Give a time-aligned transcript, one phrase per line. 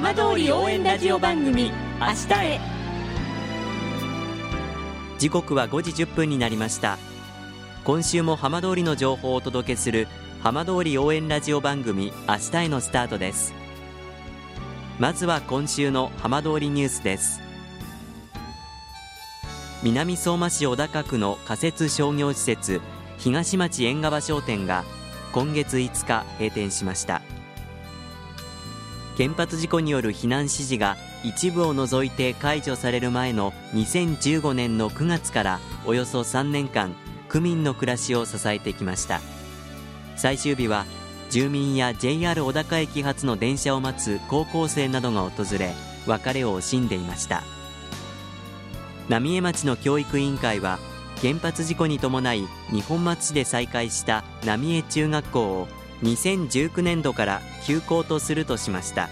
[0.00, 2.60] 浜通り応援ラジオ番組明日へ。
[5.18, 6.98] 時刻は5時1分になりました。
[7.82, 10.06] 今週も浜通りの情報をお届けする
[10.40, 13.52] 浜通り応援ラジオ番組明日へのスタートです。
[15.00, 17.40] まずは今週の浜通りニュースです。
[19.82, 22.80] 南相馬市小高区の仮設商業施設
[23.16, 24.84] 東町縁側商店が
[25.32, 27.20] 今月5日閉店しました。
[29.18, 36.94] 原発事故による避難指示が一部を除いて解除される前の2015年の9月からおよそ3年間
[37.28, 39.20] 区民の暮らしを支えてきました。
[40.14, 40.86] 最終日は
[41.30, 45.74] 住民や JR 小高駅発の電車を待つ高校生などが訪れ
[46.06, 47.42] 別れを惜しんでいました。
[49.08, 50.78] 浪江町の教育委員会は
[51.22, 55.68] 原発事故に伴い二本松市で再開した浪江中学校を
[56.02, 59.08] 2019年度から休校とするとしました。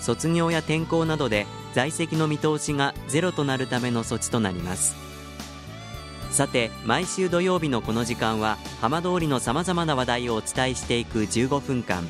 [0.00, 4.94] 卒業や転校などで在籍の見通しがゼロとなるための措置となります。
[6.30, 12.04] さて毎週土曜日のこの時間は浜通りのさまざまな話題をお伝えしていく15分間。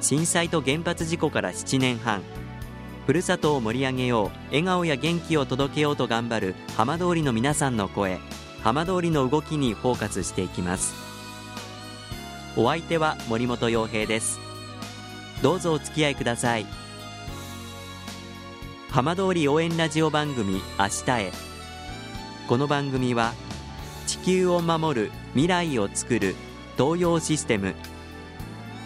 [0.00, 2.22] 震災と原発事故から7年半。
[3.06, 8.18] ふるさとを盛り上げよう笑顔や元気を届けようと頑張る浜通りの皆さんの声。
[8.62, 11.09] 浜通りの動きにフォーカスしていきます。
[12.56, 14.40] お相手は森本洋平です。
[15.42, 16.66] どうぞお付き合いください。
[18.90, 20.60] 浜通り応援ラジオ番組明
[21.06, 21.32] 日へ。
[22.48, 23.32] この番組は
[24.08, 26.34] 地球を守る未来をつくる
[26.76, 27.76] 東洋システム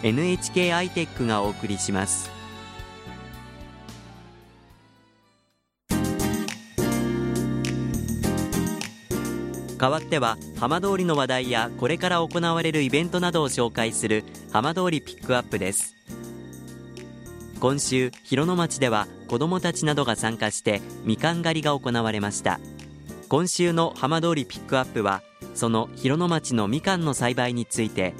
[0.03, 2.34] NHK アイテックがお送りします。
[9.77, 15.95] 代わっては浜通りの話題やこれから行われるイベントなどを紹介する浜通りピックアップです。
[17.59, 22.59] 今週広野町では子どもたちなどが参加してみかん狩りが行われました。
[23.27, 25.23] 今週の浜通りピックアップは
[25.55, 28.13] その広野町のみかんの栽培について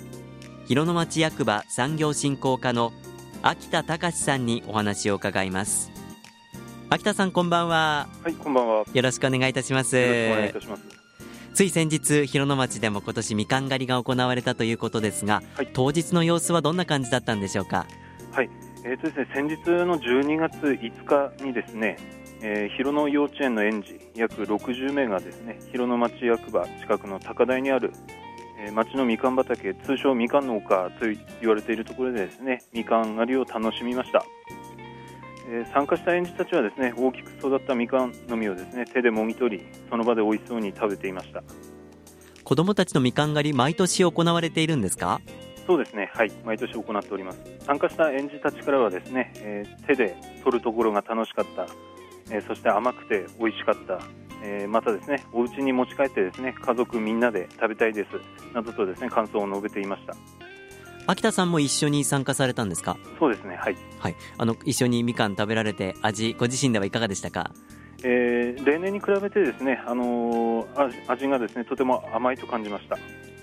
[0.67, 2.91] 広野町役場産業振興課の
[3.43, 5.91] 秋田隆さんにお話を伺います。
[6.89, 8.07] 秋田さんこんばんは。
[8.23, 8.85] はいこんばんは。
[8.91, 9.95] よろしくお願いいたします。
[9.95, 10.94] よろしくお願いいたします
[11.55, 15.69] つい先日広野町でも今年みかん狩りが行われたということですが、はい。
[15.71, 17.87] 当日の様子はどんな感じだったんでしょうか？
[18.33, 18.49] はい。
[18.83, 19.55] えーとですね先日
[19.85, 21.97] の12月5日にですね、
[22.41, 27.93] えー広野幼稚園の園児約60名がですね広野町役場近くの高台にある、
[28.59, 31.05] えー町のみかん畑通称みかんの丘と
[31.39, 34.25] 言われているところでですねみかん狩りを楽しみました、
[35.47, 41.43] えー参加した園児たちはですね大きく育ったみかんの実をですね手でもぎ取りその場で美味しそうに食べていました。
[42.43, 45.19] 子どもたちのみかん狩り毎年行われているんですか？
[45.65, 47.39] そうですね、はい、毎年行っております。
[47.65, 51.65] 参加した園児たちからはですね、えー手で取るところが楽しかった、
[52.29, 53.99] えーそして甘くて美味しかった、
[54.43, 58.53] えーまたですね、お家に持ち帰ってですね、家族みんなで食べたいです。
[58.53, 60.15] などとですね、感想を述べていました。
[61.07, 62.97] 秋田さんも一緒に参加されたんですか？
[63.19, 63.77] そうですね、はい。
[63.99, 67.51] はいあの一緒にみかん食べられて味ご自身ではいかがでしたか？
[68.03, 72.97] えー例年に比べてですね、あのー味味がですね、とても甘いと感じました。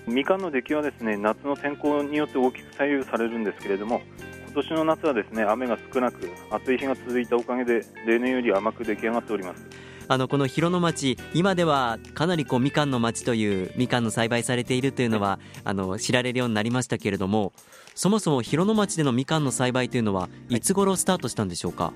[0.07, 4.01] みかんの出来はですね、夏の天候によって大きく左右されるんですけれども、
[4.47, 9.65] 今年の夏はですね、雨が少なく、暑い日が続いたおかげで、例年より甘く出来上がっております。
[10.07, 17.53] あのこの広野町今ではかなりこうみかんの町というみかんの栽培されているというのはあの知られるようになりましたけれども
[17.95, 20.59] そもそも広野町でのみかんの栽培というのはい。
[20.59, 21.93] つ頃スタートしたんでしょうか、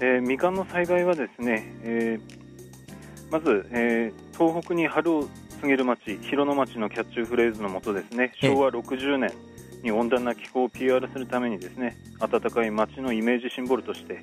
[0.00, 2.36] えーみかんの栽培はですね、えー
[3.30, 5.28] まず、えー東北に春を
[5.62, 8.50] 告げる町広野町のキャッチフレーズのもとですねええ。
[8.50, 9.32] 昭和60年
[9.82, 14.20] に温暖な気候を PR するためにですね暖かい町のイメージシンボルとして、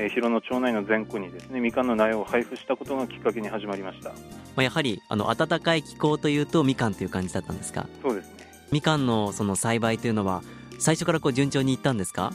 [0.00, 4.10] えー広野町内の全区にですねみかんの苗を配布したことがきっかけに始まりました。
[4.10, 4.14] ま
[4.58, 7.86] あ、やはりあの暖かい気候というとみかんという感じだったんですか？
[8.02, 8.34] そうですね。
[8.70, 10.42] みかんのその栽培というのは
[10.78, 12.32] 最初からこう順調にいったんですか？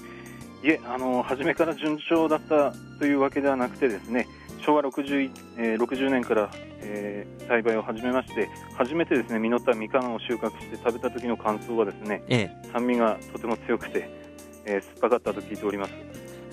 [0.64, 4.28] いえあの初めから順調だったというわけではなくてですね
[4.66, 6.50] 昭和 60,、えー60年から、
[6.82, 12.70] えー栽培を始めまして初めてですね実ったみかんを収穫して食べた時の感想はですねええ。
[12.72, 14.10] 酸味がとても強くて、
[14.66, 15.92] えー酸っぱかったと聞いております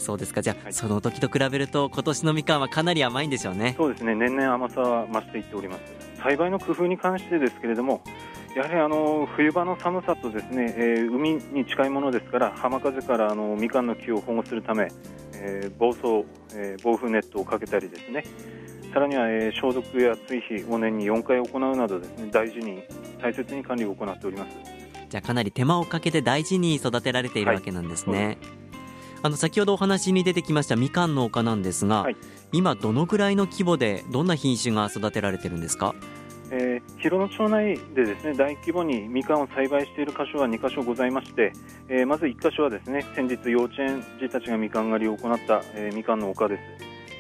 [0.01, 0.43] そうですか。
[0.43, 0.73] じゃあ、はい。
[0.73, 3.75] その時と比べると今年のみかんはかなり甘いんでしょうね。
[3.77, 4.15] そうですね。
[4.15, 5.81] 年々甘さは増していっております。
[6.23, 8.03] 栽培の工夫に関してですけれども
[8.55, 14.89] やはりあの冬場の寒さとですね、えー海に近いものですから浜風からあのみかんの木を保護するため、
[15.35, 16.09] えー防草、
[16.59, 18.25] えー防風ネットをかけたりですね。
[18.93, 22.83] さらには、えー消毒や追肥を年に4回行うなどですね大事に
[23.23, 24.57] 大切に管理を行っております。
[25.09, 27.57] じゃあかなり手間をかけて大事に育てられているはい。
[27.57, 28.37] わけなんですね、
[29.23, 32.17] あの先ほどお話に出てきましたみかん農家なんですが、はい、
[32.53, 35.95] 今どのぐらいの規模でどんな品種が育てられてるんですか？
[36.53, 41.53] えー、広野町内でですね大規模にみかんを栽培している箇所は2箇所ございまして、
[41.89, 46.63] えー、まず1箇所はですね先日幼稚園児たちがみかん狩りを行った、えー、みかんの丘です、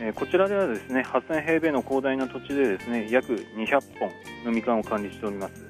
[0.01, 4.11] えー、こちらではですね8000平米の広大な土地でですね約200本
[4.47, 5.65] のみかんを管理しております、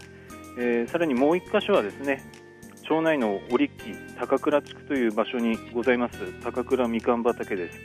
[0.57, 2.25] えー、さらにもう1箇所はですね
[2.91, 7.79] 町内の織木高倉地区という場所にございます高倉みかん畑です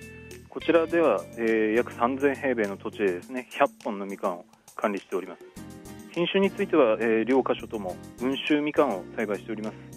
[0.49, 5.41] こちらでは、えー、約3000平米の土地でですね100本のみかんを管理しております
[6.11, 9.94] 品種については、えー、両箇所とも温州みかんを栽培しております。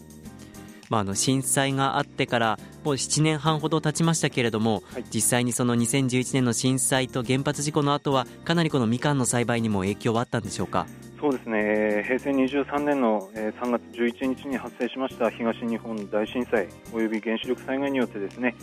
[0.91, 10.87] まあ、あの震災があってからもう7年半ほど経ちましたけれども、はい、実際にその2011年の震災と原発事故の後はかなりこのみかんの栽培にも影響はあったんでしょうか？
[11.21, 12.05] そうですね。
[12.07, 18.55] 平成23年の3月11日に発生しました東日本大震災および原子力災害によってですね、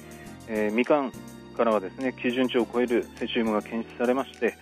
[0.48, 1.12] えー、みかん
[1.58, 4.58] からはですね基準値を超えるセシウムが検出されまして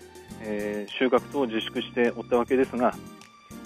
[0.45, 2.93] えー、収穫等を自粛しておったわけですが、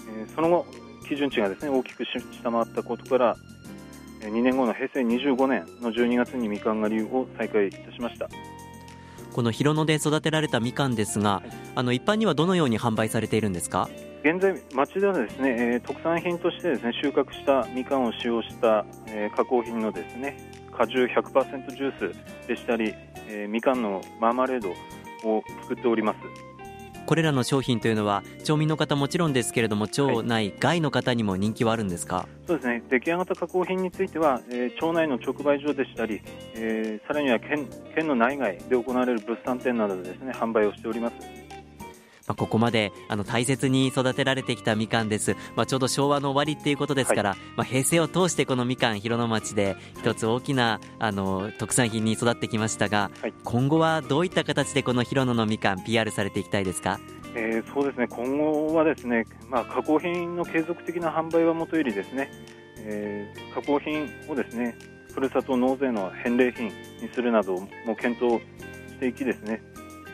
[0.08, 0.66] えー、その後、
[1.08, 3.36] 基準値がですね大きく下回ったことから
[4.20, 8.28] 2年後の平成25年の12月にみかん狩りを再開いたしました。
[9.32, 13.88] この広野で育てられたみかんですが、はい、あの一般にはどのように販売されているんですか？
[14.24, 20.36] 現在、町ではですね、えー、特産品としてですね収穫したみかんを使用した、えー、加工品のですね
[20.76, 22.12] 果汁100%ジュー
[22.44, 22.92] スでしたり、
[23.28, 24.70] えー、みかんのマーマレード
[25.28, 26.47] を作っております。
[27.08, 32.82] これらの商品というのは町民の方もちろんですけれども町内外の方にも人気はあるんですか、そうですね。
[32.90, 36.20] 出来上がった加工品については、えー、町内の直売所でしたり、
[36.52, 41.47] えー、さらには県県の内外で行われる物産展などでですね販売をしております。
[42.28, 57.00] まあ、ここまであの大切に育てられてきたみかんです、まあ、ちょうど昭和の終わりっていうことですから、はい、まあ、平成を通してこのみかん広野町で一つ大きなあの特産品に育ってきましたが、はい、今後はどういった形でこの広野のみかん PR されていきたいですか？
[57.34, 58.08] えー、そうですね。
[58.08, 62.30] 今後はですね、まあ、加工品の継続的な販売はもとよりですね、
[62.78, 64.76] えー、加工品をですね
[65.14, 66.72] ふるさと納税の返礼品に
[67.12, 67.54] するなど
[67.86, 68.40] も検討
[68.88, 69.62] していきですね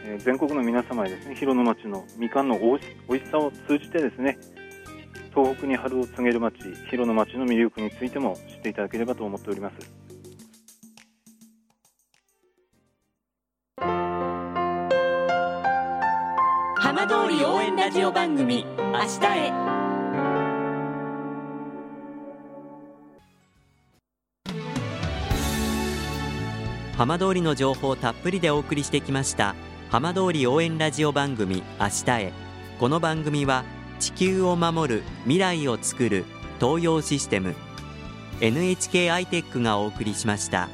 [0.06, 4.38] え全国の皆様へですね広野町のみかんのおいしさを通じてですね
[5.34, 6.58] 東北に春を告げる町
[6.90, 10.04] 広野町の魅力についても知っていただければと思っております。
[16.76, 19.52] 浜通り応援ラジオ番組明日へ。
[26.96, 29.56] 浜通りの情報をたっぷりでお送りしてきました。
[29.90, 32.32] 浜通り応援ラジオ番組明日へ
[32.80, 33.64] この番組は
[34.00, 36.24] 地球を守る未来をつくる
[36.60, 37.54] 東洋システム
[38.40, 40.68] NHK アイテックがお送りしました。